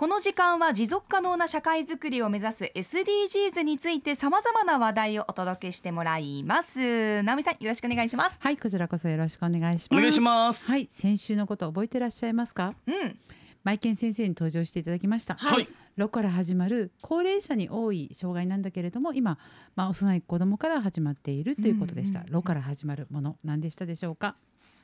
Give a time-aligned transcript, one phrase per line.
[0.00, 7.22] この時間は持続可能な社会づくりを目指す SDGs についてさまざまな話題をお届けしてもらいます。
[7.22, 8.38] 直美さんよろしくお願いします。
[8.40, 9.98] はいこちらこそよろしくお願いします。
[9.98, 10.70] お願いします。
[10.70, 12.72] はい先週のこと覚えてらっしゃいますか？
[12.86, 13.18] うん。
[13.62, 15.34] マイケン先生に登場していただきました。
[15.34, 15.68] はい。
[15.98, 19.36] ロから始まる高齢者に多い障害なんだけれども今、
[19.76, 22.34] まあ、幼い子供から始まっているということでした、うんうんうん。
[22.36, 24.34] ロから始まるもの何でしたでしょうか、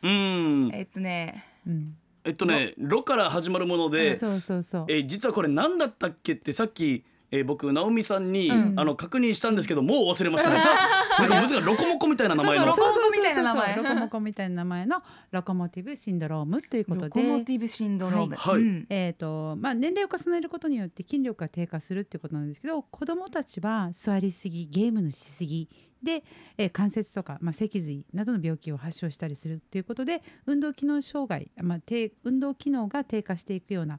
[0.02, 0.70] うん。
[0.74, 1.42] えっとね。
[1.66, 1.96] うん、
[2.26, 4.84] えっとね「ロ」から始まるもので、そうそうそう。
[4.88, 8.74] えー実はこれ何だったっけってさっき、えー僕直美さんに、うん。
[8.76, 10.56] あの確認したんですけどもう忘れましたね。
[11.18, 12.66] なんか難しいロコモコみたいな名前の。
[12.66, 13.76] そうそうロコモコみたいな名前。
[13.76, 18.36] ロコモコみたいな名前のロコモティブシンドロームということロコモでティブシンドローム。
[18.36, 18.54] はい。
[18.54, 18.62] はい。
[18.62, 18.86] うん。
[18.88, 25.68] えーとまあ、年齢を重ねることによって筋力が低下するっていうことなんですけど子どもたちは座りすぎゲームのしすぎ
[26.02, 26.24] で、
[26.58, 33.98] えー関節とか、まあ、脊髄などの病気を発症したりするっていうことで運動機能障害、まあ、低運動機能が低下していくような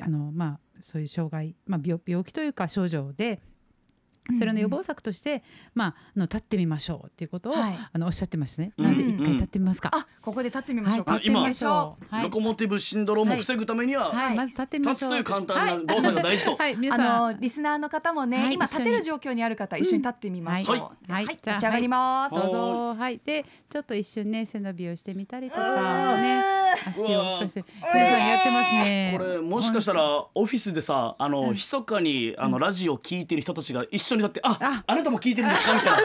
[0.00, 3.40] あの、まあ、そういう障害、まあ、病病気というか症状で。
[4.38, 5.42] それの予防策として、
[5.74, 7.78] まあ、あの立ってみましょうっていうことを、はい。
[7.92, 8.72] あのおっしゃってましたね。
[8.78, 9.90] うんなので一回立ってみますか？
[9.92, 11.04] あここで立ってみましょう。
[11.04, 12.06] か、はい、立ってみましょう。
[12.08, 12.24] はい。
[12.24, 15.14] ロコモティブシンドロームを防ぐためには、はい、まず立ってみましょう。
[15.14, 16.50] 立つという簡単な動作が大事と。
[16.52, 17.34] はい、はい、皆あさん。
[17.34, 18.54] のリスナーの方もね、はい。
[18.54, 20.78] 今立てる状況にある方、一緒に立ってみましょう。
[20.78, 20.80] はい。
[20.80, 21.38] はい、はい。
[21.42, 22.34] じゃあ立ち上がります。
[22.34, 22.42] はい。
[22.44, 22.94] どうぞ。
[22.94, 26.40] はい、で、ちょっと一瞬ね、背伸びをしてみたりとか、ね、
[26.86, 27.36] 足うわー。
[27.36, 29.14] をこうして、皆さんやってますね。
[29.18, 31.50] これもしかしたらオフィスでさあの、うん。
[31.52, 34.84] 密かにあのラジオ聞いてる人たちが一緒に立って「ああ。
[34.86, 35.98] あなたも聞いてるんですか?」みたいな。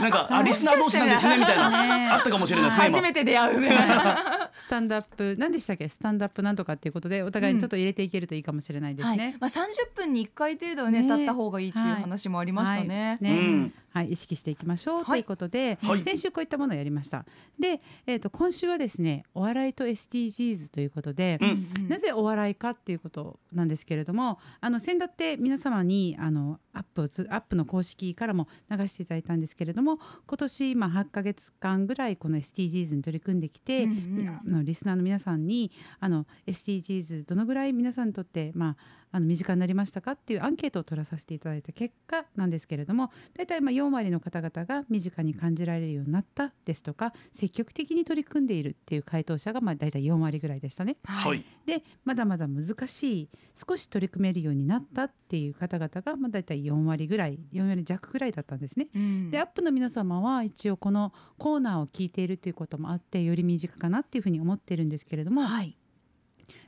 [0.00, 2.08] なんかあリスナー同士なんですねみたいな、ね。
[2.10, 3.60] あったかもしれないですね初めて出会う。
[4.56, 9.18] スタンドアップ、何でしたっけ、スタンドアップなんとかっていうことで、お互いにちょっと入れていけるといいかもしれないですはい。
[9.18, 11.02] ね。、まあ三十分に一回程度ねね。
[11.02, 13.18] 立った方がいいっていう話もありましたね。
[13.20, 13.32] はい。
[13.32, 13.38] ね。
[13.38, 13.74] うん。
[13.90, 15.04] はい、意識していきましょう。
[15.04, 15.06] はい。
[15.06, 16.02] ということで、はい。
[16.02, 17.24] 先週こういったものをやりました。
[17.58, 21.68] で、えっ、と今週はですね、お笑いと SDGs ということで、うん。
[21.78, 21.88] うん。
[21.88, 35.70] なぜお笑いかっていうことなんですけれどもあの先だって皆様にあのアップをつアップの公式からも流していただいたんですけれども今年今8ヶ月間ぐらいこの SDGs に取り組んできて、うんうんあのリスナーの皆さんに
[36.00, 38.76] あの SDGs どのぐらい皆さんにとって、まあ、
[39.12, 50.96] あの身近になりましたかっていうアンケートを取らさせていただいた結果なんですけれども大体まあ4割の方々が身近に感じられるようになったですとか積極的に取り組んでいるっていう回答者がまあ大体4割ぐらいでしたね。
[51.04, 58.88] はいでまだまだ難しい少し取り組めるようになったっていう方々が、まあ、大体4割ぐらい4割弱ぐらいだったんですね。
[58.94, 65.76] うんでアップの皆様は一応このコーナーを聞いているということもあってより身近かなっていうふうに思ってるんですけれども、はい。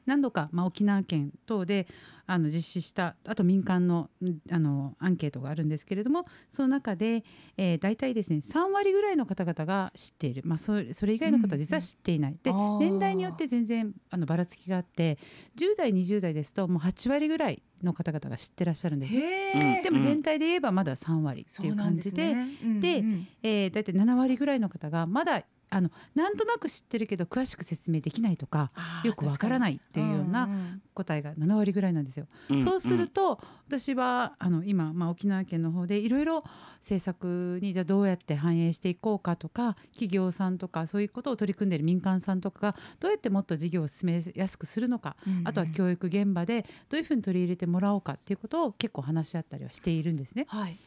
[0.08, 1.86] 何度か、まあ、沖縄県等で
[2.26, 7.24] あの実施したあと民間のんあのアンケートがあるんですけれどもその中で、
[7.58, 12.78] えー、大体ですね3割ぐらいの方々が知っている、まあ、それそれ以外の方は実は知っていない、であー。
[12.78, 15.19] 年代によって全然あのばらつきがあって
[15.58, 19.14] 10代20代ですともう8割ぐらいの方々が知ってらっしゃるんです。
[19.14, 22.34] でも全体で言えばまだ3割っていう感じで,、
[22.80, 23.04] で
[23.42, 28.70] えー、大体7割ぐらいの方がまだあのなんとなく知ってるけど詳しく説明できないとか
[29.04, 30.48] よくわからないっていうような
[30.94, 32.26] 答えが7割ぐらいなんですよ。
[32.50, 36.44] うんそうすると、私はあの今、まあ、沖縄県の方でいろいろ
[36.80, 50.46] 政策にじゃあどうやって反映していこうかとか企業さんとかそういうことを取り組んでいる民間さんとかがどうやってもっと事業を進めやすくするのか、あとは教育現場でどういうふうに取り入れてもらおうかっていうことを結構話し合ったりはしているんですね。
[50.48, 50.78] はい。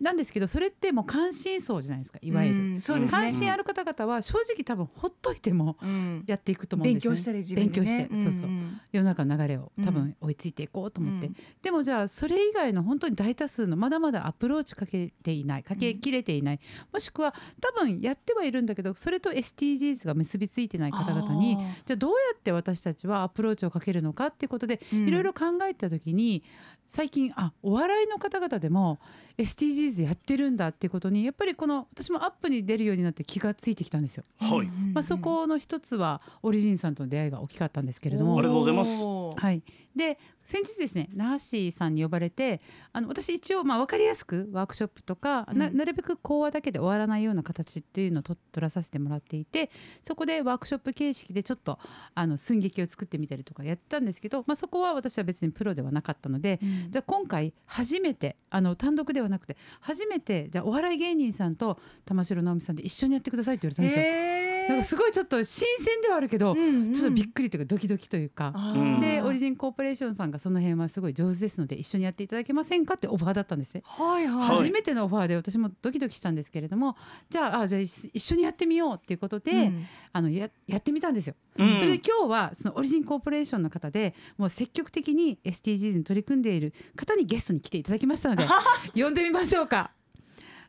[0.00, 2.58] なんですけどそれってもう関心層じゃないですかいわゆる。
[2.58, 3.18] うんそうですね。
[3.18, 6.24] 関心ある方々は正直多分ほっといてもうん。
[6.26, 7.86] やっていくと思うんですよ強したり自分でね。
[7.86, 8.52] 勉強して、そうそうう。
[8.52, 11.36] ん世の中の流れを多う分追いついていこうと思って、うん。
[11.62, 16.60] でもじゃあそれ以外の本当に大多数のまだまだアプローチかけていないかけきれていない、
[16.92, 26.42] もしくは多分やってはいるんだけどそれと SDGs が結びついてない方々にじゃあどうやって私たちはアプローチをかけるのかっていうことでいろいろ考えた時に
[26.86, 28.98] 最近あお笑いの方々でも
[29.38, 34.24] SDGs やってるんだっていうことにやっぱりこの私もアップに出るようになって気がついてきたんですよ。
[34.40, 34.66] はい。
[34.66, 38.38] まあ、そこの一つはオリジンさんとの出会いが大きかったんですけれども。
[38.38, 39.02] ありがとうございます
[39.36, 39.62] はい、
[39.94, 42.60] で先日ですね那覇市さんに呼ばれて
[42.92, 45.76] あの私一応まあ分かりやすくワークショップとか、なうん。
[45.76, 49.70] なるべく講話だけで終わらないような形っていうのをと取らさせてもらっていて
[50.02, 51.78] そこでワークショップ形式でちょっと
[52.14, 64.02] あの寸劇を作ってみたりとかやったんですけど、まあ、そこは私は別にプロではなかったので、じゃあ今回初めてあの単独ではなくて初めてじゃあお笑い芸人さんと玉城直美さんで一緒にやってくださいって言われたんですよ。
[64.04, 68.52] へなんかすごいちょっと新鮮ではあるけど、うんうんちょっとびっくりというかドキドキというか。
[69.00, 73.82] でオリジンコーポレーションさんがその辺はすごい上手ですので一緒にやっていただけませんかってオファーだったんですね。
[73.84, 76.96] はいはい、はい初めてのオファーで私もドキドキしたんですけれども
[77.28, 81.34] じゃああじゃあ一一緒にやってみようっていうことで、うんあのややってみたんですよ。
[81.58, 88.46] うんそれで今日はそのオリジンコーポレーションの方でもう積極的に SDGs に取り組んでいる方にゲストに来ていただきましたので
[88.94, 89.92] 呼んでみましょうか。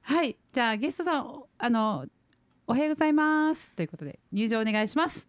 [0.01, 2.05] はいじゃあゲストさんおあの
[2.69, 3.71] おはようございます。
[3.71, 5.25] ということで入場お願いします。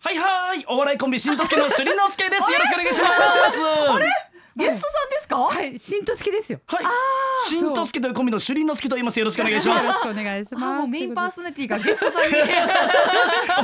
[0.00, 0.64] はいはい。
[0.66, 2.50] お笑いコンビしんとすけのしゅりのすけです。
[2.50, 5.78] よろしくお願いしますゲストさんですか、はい。
[5.78, 6.60] しんとすけですよ。
[6.66, 7.48] はい。
[7.48, 9.18] しんとすけというコンビのしゅりのすけと言います。
[9.18, 9.84] よろしくお願いします。
[9.84, 10.64] よろしくお願いします。
[10.64, 12.32] あもうメインパーソナリティがゲストさんに。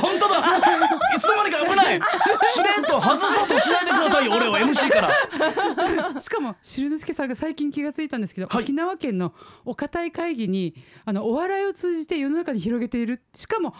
[0.01, 0.39] 本当だ。
[0.39, 2.01] いつの間にか危ない。
[2.53, 4.25] しれんと外そうとしないでください。
[4.25, 6.19] よ俺を MC から。
[6.19, 8.63] しかもしるのすけさんが最近気がついたんですけど、はい。
[8.63, 9.33] 沖縄県の
[9.63, 13.21] お堅い会議にあのお笑いを通じて世の中に広げている。
[13.33, 13.73] しかも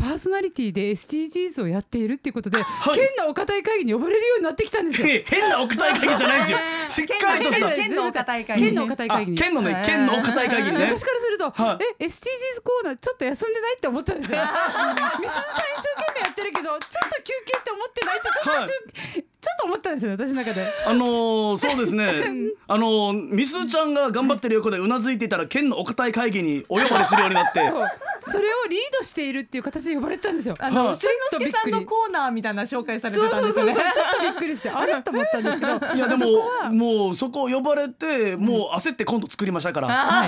[0.00, 2.62] パーソナリティで SDGs をやっているっていうことで、い。
[2.94, 5.08] 県のお堅い会議に呼ばれるようになってきたんですよ。
[5.08, 6.58] へ 変な奥大会議じゃないですよ。
[6.88, 9.38] しっかりとした県県のお堅い会議県のお堅いあ会議に。
[9.38, 14.38] 県のね県のお堅い会議にね私からすると、はえ SDGs コーナーちょっと休んでないって思ったんですよ。
[14.40, 20.66] みすずさん一生懸命やってるけどちょっと休憩って思ってないってちょっと、は いちょっと思ったんですよ私の中で。
[20.86, 22.06] あのー、そうですね。
[22.68, 27.60] あのー、みすちゃんが頑張ってる横でうなずいていたら県のお堅い会議にお呼ばれするようになって
[28.24, 30.56] そうそれをリードしているっていう形で呼ばれてたんですよ。
[30.58, 33.92] あの、はいしんのすけさんのコーナーみたいな紹介されてそうたんそうそうそうですよね。
[33.94, 35.02] ちょっとびっくりしてあれ？
[35.02, 35.94] と思ったんですけど。
[35.94, 36.70] いやでそこもは。
[36.70, 39.88] もうそこを呼ばれてもう焦ってコント作りましたから。
[39.88, 40.26] は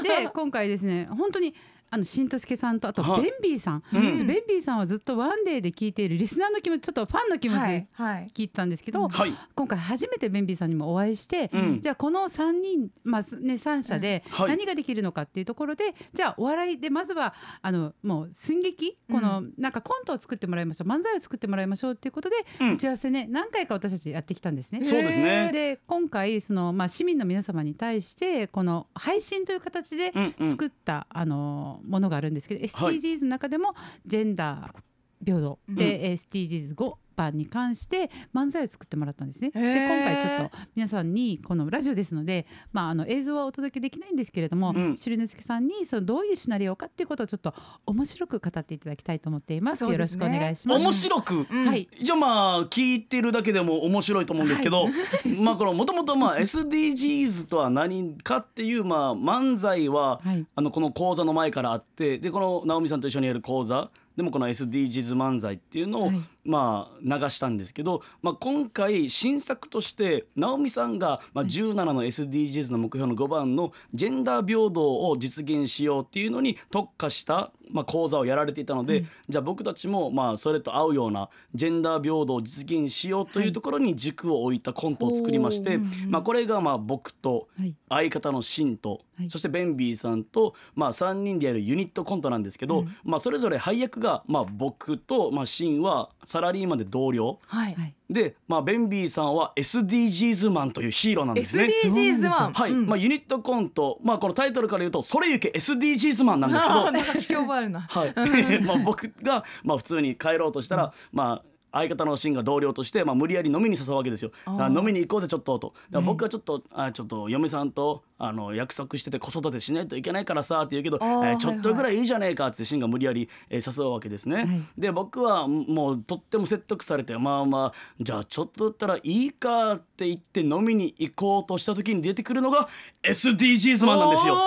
[0.00, 1.54] い、で今回ですね本当に
[1.92, 3.22] あのしんとすけさんとあとはい。
[3.22, 4.02] ベンビーさん、ベン
[4.48, 7.86] ビーさんはずっとワンデーで聞いているリスナーの気持ちちょっとファンの気持ちはで。
[8.32, 9.34] 聞いてたんですけど、はい。
[9.54, 11.80] 今回初めてベンビーさんにもお会いして、うん。
[11.80, 14.48] じゃあこの3人、まあね、3社ではい。
[14.50, 22.70] 何ができるのかっていうところで、じゃあお笑いでまずはあのもう寸劇この、なんかコントを作ってもらいましょう漫才を作ってもらいましょうっていうことで、うん。
[22.72, 24.84] 打ち合わせね何回か私たちやってきたんですね。
[24.84, 25.50] そうですね。
[25.52, 30.12] で今回その、まあ、市民の皆様に対してこの配信という形で
[30.46, 32.96] 作った、あのものがあるんですけど、はい。
[32.96, 33.74] SDGs の中でも
[34.06, 35.58] ジェンダー平等。
[35.68, 39.50] で、SDGs5 番に関して漫才を作ってもらったんですね。
[39.50, 44.96] で今回ちょっと皆さんにこのラジオですので、まあ、あの映像はお届けできないんですけれども、うん。
[44.96, 47.54] しるねすけさんにそのどういうシナリオかっていうことをちょっと
[47.86, 49.78] 面白く語っていただきたいと思っています。
[49.78, 49.92] すね。
[49.92, 50.82] よろしくお願いします。
[50.82, 51.46] 面白く？
[51.50, 51.66] うん。
[51.66, 51.88] はい。
[52.02, 54.86] じゃあまあ聞いてるだけでも面白いと思うんですけど、
[55.42, 60.46] まあこのもともとまあ SDGs とは何かっていうまあ漫才ははい。
[60.54, 63.90] あのこの講座の前からあってでこの直美さんと一緒にやる講座。
[64.16, 66.20] でもこの SDGs 漫才っていうのをはい。
[66.44, 85.78] まあ流したんですけど、まあ、今回新作として直美さんがまあ17の SDGs の目標の5番のジェンダー平等を実現しようっていうのに特化したまあ講座をやられていたので、じゃあ僕たちもまあそれと合うようなジェンダー平等を実現しようというところに軸を置いたコントを作りまして、
[86.08, 87.74] まあ、これがまあ僕とはい。
[87.88, 89.30] 相方のシンと、はい。
[89.30, 97.38] そしてベンビーさんと、まあ、3人でやるユニットコントなんですけど、まあ、それぞれ配役が、まあ、僕と、まあ、シンはサラリーマンで同僚。
[97.46, 97.74] はい。
[97.74, 97.94] はい。
[98.08, 101.68] で、まあ、ベンビーさんは SDGs マンというヒーローなんですね。
[101.84, 102.50] SDGs は。
[102.52, 102.86] はい、うん。
[102.86, 106.86] まあ、ユニットコント、まあ、このタイトルから言うと「それゆけ SDGs マン」なんですけど。
[106.86, 107.80] あーなんか聞き覚えあるな。
[107.80, 108.14] はい、
[108.64, 114.32] まあ僕がまあ普通に帰ろうとしたら、まあ相方のシンが同僚として、まあ、無理やり飲みに誘うわけですよ。
[114.46, 115.74] あ飲みに行こうぜちょっとと。
[115.90, 124.36] だから僕はちょっと、あちょっと嫁さんとあの約束してて子育てしないといけないからさって言うけど、えーちょっとぐらいいいじゃねえかってシンが無理やり、えー誘うわけですね。
[124.36, 124.46] はい
[124.78, 132.68] で僕はもうとっても説得されてまあまあじゃあちょっとだったらいいかって言って飲みに行こうとした時に出てくるのが
[133.02, 134.34] SDGs マンなんですよ。
[134.34, 134.38] お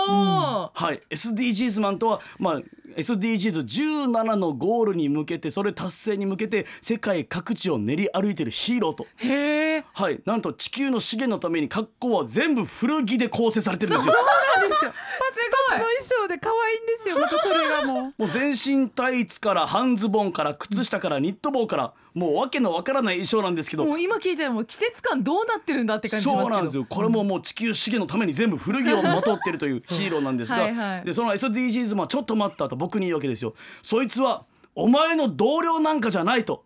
[0.68, 2.62] ーはい、SDGs マンとは、まあ、
[2.98, 9.06] SDGs17 のゴールに向けてそれ達成に向けて世界各地を練り歩いてるヒーローと。
[9.18, 9.86] へえ。
[9.94, 14.14] はい、なんと地球の資源のために格好は全部古着で構成されてるんですよ。
[14.14, 14.92] そうなんですよ。
[14.92, 14.98] パ
[15.36, 17.20] ツパツの衣装で可愛いんですよ。
[17.20, 18.04] またそれがもう。
[18.18, 26.50] もう全身タイツから半ズボンから靴下からニット帽からもうわけのわからない衣装なんですけどもう今聞いても季節感どうなってるんだって感じしますけど。
[26.50, 36.64] そうなんですよこれももう地球資源のために全部古着をまとってるというヒーローなんですがはいはいでその SDGs もちょっと待ったと僕に言うわけですよそいつはお前の同僚なんかじゃないと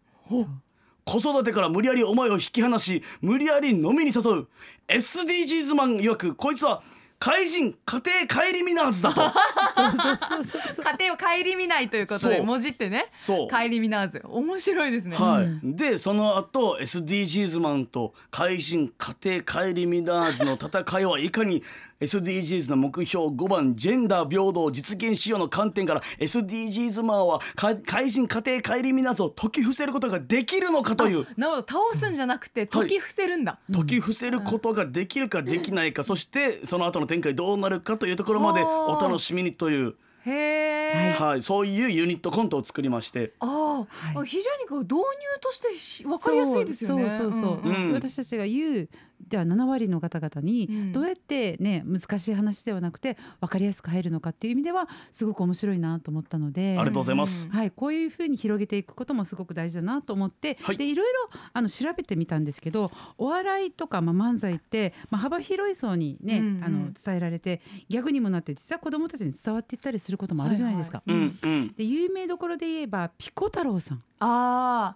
[1.06, 4.48] 子育てから無理やりお前を引き離し無理やり飲みに誘う
[4.88, 6.84] SDGs マン曰くこいつは
[7.20, 9.22] 怪人家庭顧みならずだと
[9.74, 10.86] そうそうそうそうそう。
[10.86, 13.08] 家庭を顧みないということでそうもじってね。
[13.18, 14.22] そう顧みならず。
[14.24, 15.18] 面白いですね。
[15.18, 21.64] はい、でその後 SDGs マンと怪人家庭顧みならずの戦いはいかに
[22.00, 31.26] SDGs の目標5番ジェンダー平等を実現しようの観点から SDGs マンはか怪人家庭顧みなどを解き伏せることができるのかという。
[31.38, 43.34] なるほど倒すんじゃなくて解き伏せるんだ、解き伏せることができるかできないか、そしてその後の展開どうなるかというところまでお楽しみにという、へえ、はい、そういうユニットコントを作りまして。
[43.40, 43.78] ああ、
[44.14, 44.28] はい。
[44.28, 45.04] 非常にこう導入
[45.42, 47.10] としてひ分かりやすいですよね。
[47.10, 47.86] そうそうそう、うん。
[47.88, 47.94] うん。
[47.94, 48.90] 私たちが言う
[49.28, 50.92] じゃあ7割の方々にうん。
[50.92, 57.48] どうやってね難しい話ではなくて分かりやすく入るのかっていう意味ではすごく面白いなと思ったのでありがとうございます。
[57.50, 60.78] はい、こういうふうに広げていくこともすごく大事だなと思って、はい。
[60.78, 66.64] でいろいろあの調べてみたんですけどお笑いとか、まあ、漫才って、まあ、幅広い層にね、うんうん。
[66.64, 71.02] あの伝えられてギャグにもなって実は子どもたちに伝わっていったりすることもあるじゃないですか。
[71.06, 71.74] はいうんうん。
[71.78, 74.00] で有名どころで言えばピコ太郎さん。
[74.20, 74.96] あ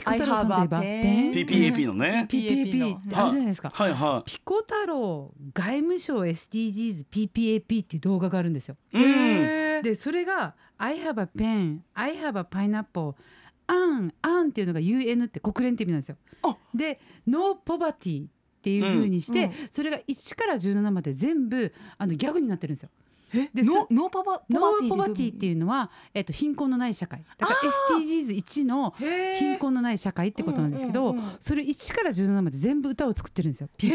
[0.00, 3.70] ピコ太郎さんといえば PPAP のね PPAP ってあるじゃないですか。
[3.72, 8.76] はいはピコ太郎外務省 SDGs PPAP っていう動画があるんですよ。
[8.92, 8.98] い。
[8.98, 9.82] うん。
[9.82, 13.14] でそれが「I have a pen」「I have a pineapple」
[13.66, 16.56] 「アン」「アン」っていうのが UN って国連って意味なんですよあ。
[16.74, 18.26] で「No poverty」
[18.60, 22.90] っていう風にして、うんそれが1から17まで全部あのギャグになってるんですよ。
[23.34, 27.22] えで no no pa pa no poverty っていうのは、えっと貧困のない社会。
[27.38, 27.60] だから
[27.98, 29.34] SDGs1 のへー。
[29.34, 33.68] 貧困のない社会ってことなんですけど、それ1から17まで全部歌を作ってるんですよ。
[33.78, 33.94] PPP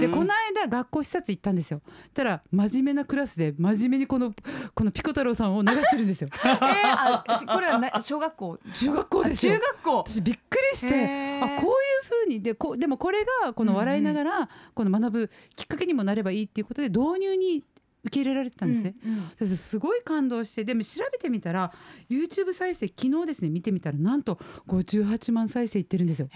[0.00, 0.06] で。
[0.06, 1.80] でこの間学校視察行ったんですよ。
[2.14, 4.32] たら真面目なクラスで真面目にこの
[4.74, 6.28] このピコ太郎さんを流してるんですよ。
[6.44, 8.58] えー、あこれはな小学校？
[8.72, 9.54] 中学校ですよ。
[9.54, 9.96] 中学校。
[9.98, 11.66] 私びっくりしてあこういう
[12.08, 17.64] 風にでこでもこれがこの笑いながらこの学ぶきっかけにもなればいいっていうことで導入に
[18.06, 18.94] 受け入れられてたんですね。
[19.04, 21.72] うんうん私すごい感動してでも調べてみたら
[22.08, 26.28] YouTube 再生昨日ですね見てみたらなんと58万再生いってるんですよ。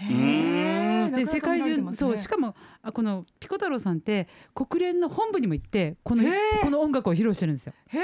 [1.15, 6.23] で世界中、そうしかかもあこのピコ太郎さんって国連の本部にも行ってこの
[6.61, 7.73] この音楽を披露してるんですよ。
[7.87, 8.01] へー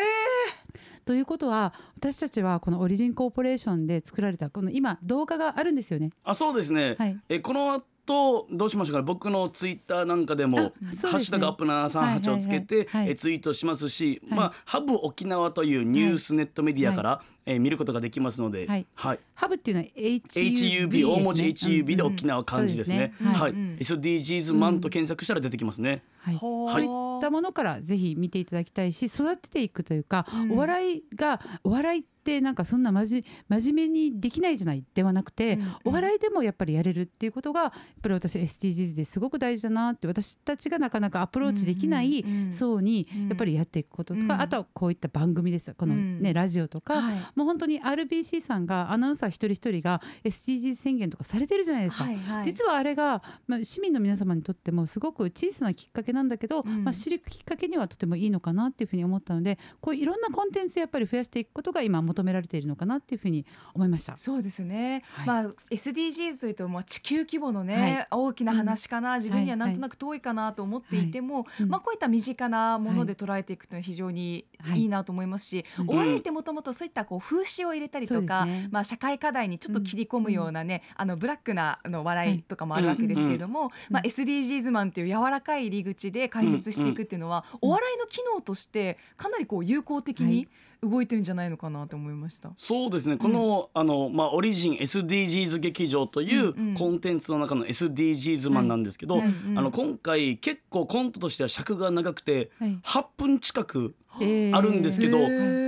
[1.05, 6.09] ということは私たちはこのオリジンコーポレーションで作られたこの今動画があるんですよね。
[6.23, 6.95] あそうですね。
[6.99, 9.05] はいえこの後どうしましょうかね。
[9.05, 11.11] 僕のツイッターなんかでもですね。
[11.11, 13.03] ハッシュタグアップ738をつけて、はいはいはい。
[13.03, 13.11] はい。
[13.11, 14.39] えツイートしますし、はい。
[14.39, 18.85] まあハブ沖縄というニュースネットメディアから、え見ることができますので、はい。
[18.95, 23.13] はい、ハブっていうのは HUB HUB 大文字 HUB でうん沖縄漢字ですね。
[23.21, 26.03] はい、SDGs マンと検索したら出てきますね。
[26.19, 26.37] はい。
[26.37, 30.51] そういったものからぜひ見ていただきたいし育てていくというか、うん。
[30.51, 35.75] お笑いがお笑いってなんかそんなまじ真面目にできないじゃないではなくて、うんうん。
[35.85, 42.53] お笑いでもやっぱりやれるっていうことがやっぱり私 SDGs ですごく大事だなって私たちがなかなかアプローチできないうんうんうん。
[42.53, 43.27] 層にうん。
[43.29, 44.41] やっぱりやっていくこととか、うん。
[44.41, 46.33] あとはこういった番組ですこのね、うん。
[46.33, 47.15] ラジオとか、はい。
[47.35, 52.03] もう本当に RBC さんがアナウンサー一人一人が SDGs 宣言とかされてるじゃないですか。
[52.03, 52.45] はいはい。
[52.45, 56.83] 実はあれが、まあ、市民の皆様にとってもすごく小さなきっかけなんだけど、うん。
[56.83, 64.17] まあ、知るきっかけにはとてもいいのかなっていうふうに思ったのでこういろんなコンテンツやっぱり増やしていくことが今求められているのかなっていうふうに思いました。
[64.17, 65.27] そうですね、はい。
[65.27, 74.45] まあ SDGs というとまあ地球規模のね、大きな話かな、自分にはなんとなく遠いかなと思っていても、うんまあこういった身近なもので捉えていくというのは非常に
[74.75, 74.87] いい。
[74.87, 78.67] なと思いますし、うんお笑いってもともとそういったこう風刺を入れたりとか、ね。
[78.71, 90.47] まあ社会課題にちょっと切り込むようなね、あのブラックなあの笑いとかもあるわけですけれども、まあ SDGs マンっていう柔らかい入り口で解説していくっていうのは、お笑いの機能としてかなりこう有効的に
[90.81, 92.51] 動いてるんじゃないのかなと思いました。
[92.57, 93.17] そうですね。
[93.17, 102.77] この,、あのまあ、オリジン SDGs 劇場といううんうんコンテンツの中の SDGs マンなんですけど、あの今回結構コントとしては尺が長くてはい。
[102.83, 104.55] 8分近くえー。
[104.55, 105.21] あるんですけど、へ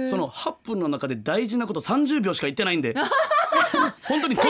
[0.05, 0.09] ー。
[0.09, 2.95] その8分の中で大事なこと30秒しか言ってないんで。
[4.03, 4.45] 本当にとっ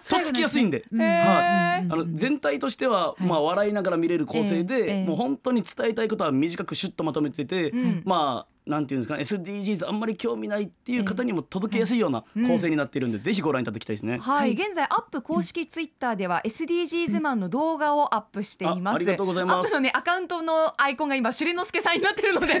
[0.00, 0.84] つきやすいんで。
[0.92, 1.84] はい。
[1.84, 3.24] うんあの全体としては、はい。
[3.24, 8.02] まあ、笑いながら見れる構成ええで、ええもう本当に伝えたいことは短くシュッとまとめてて、うん。
[8.04, 14.18] まあなんていうんですかね SDGs あんまり興味ないっていう方にも届けやすいようなうん構成になっているんで、ぜひご覧いただきたいですね。
[14.18, 14.52] はい、はい。
[14.52, 18.94] 現在アップ公式ツイッターでは SDGs マンの動画をアップしています。
[18.94, 19.56] あありがとうございます。
[19.56, 22.60] アップのねアカウントのアイコンが今しりのすけさんになってるので、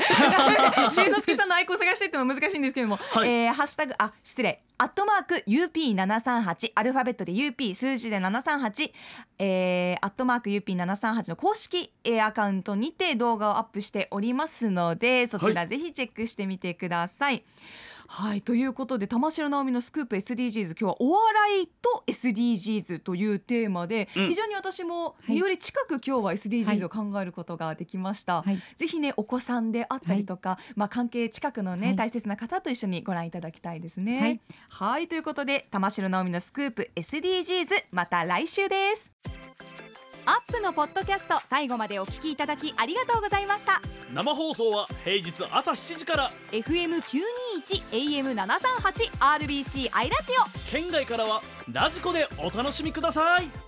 [0.90, 3.28] しりのすけさんのアイコン探してってのは難しいんですけども、はい。
[3.28, 4.62] えーハッシュタグあ失礼。
[4.80, 8.92] アットマーク UP738 アルファベットで UP 数字で738、
[9.40, 17.44] えー、アットマーク UP738 の公式、えーアカウントにて動画をアップしておりますのでそちらぜひチェックしてみてください。
[18.06, 28.42] はいということで玉城直美のスクープ SDGs 今日はお笑いと SDGs というテーマで、うん非常に私もはいより近く今日は SDGs を考えることができました。
[28.42, 34.20] はいぜひねお子さんであったりとか、まあ関係近くのね、はい大切な方と一緒にご覧いただきたいですね。
[34.20, 39.12] はい、はいということで玉城直美のスクープ SDGs また来週です。
[40.28, 43.80] アップのポッドキャスト最後までお聞きいただきありがとうございました。
[44.12, 46.30] 生放送は平日朝7時から。
[46.52, 47.02] FM921
[47.90, 50.70] AM738 RBC アイラジオ。
[50.70, 51.40] 県外からは
[51.72, 53.67] ラジコでお楽しみください